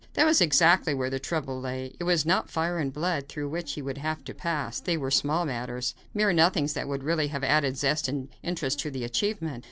That 0.15 0.25
was 0.25 0.41
exactly 0.41 0.95
where 0.95 1.11
the 1.11 1.19
trouble 1.19 1.61
lay; 1.61 1.95
it 1.99 2.05
was 2.05 2.25
not 2.25 2.49
fire 2.49 2.79
and 2.79 2.91
blood 2.91 3.29
through 3.29 3.49
which 3.49 3.73
he 3.73 3.83
would 3.83 3.99
have 3.99 4.23
to 4.23 4.33
pass; 4.33 4.79
they 4.79 4.97
were 4.97 5.11
small 5.11 5.45
matters, 5.45 5.93
mere 6.11 6.33
nothings 6.33 6.73
that 6.73 6.87
would 6.87 7.03
really 7.03 7.27
have 7.27 7.43
added 7.43 7.77
zest 7.77 8.07
and 8.07 8.29
interest 8.41 8.79
to 8.79 8.89
the 8.89 9.03
achievement. 9.03 9.59